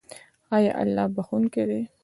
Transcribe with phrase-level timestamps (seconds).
[0.57, 1.81] آیا الله بخښونکی دی؟